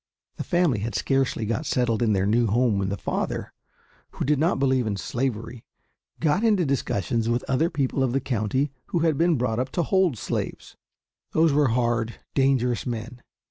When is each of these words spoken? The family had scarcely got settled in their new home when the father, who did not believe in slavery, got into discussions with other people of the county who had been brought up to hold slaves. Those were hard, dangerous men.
The 0.37 0.43
family 0.43 0.79
had 0.79 0.95
scarcely 0.95 1.45
got 1.45 1.67
settled 1.67 2.01
in 2.01 2.13
their 2.13 2.25
new 2.25 2.47
home 2.47 2.79
when 2.79 2.89
the 2.89 2.97
father, 2.97 3.53
who 4.13 4.25
did 4.25 4.39
not 4.39 4.57
believe 4.57 4.87
in 4.87 4.97
slavery, 4.97 5.63
got 6.19 6.43
into 6.43 6.65
discussions 6.65 7.29
with 7.29 7.45
other 7.47 7.69
people 7.69 8.01
of 8.01 8.11
the 8.11 8.19
county 8.19 8.71
who 8.87 9.01
had 9.01 9.15
been 9.15 9.37
brought 9.37 9.59
up 9.59 9.69
to 9.73 9.83
hold 9.83 10.17
slaves. 10.17 10.75
Those 11.33 11.53
were 11.53 11.67
hard, 11.67 12.15
dangerous 12.33 12.83
men. 12.87 13.21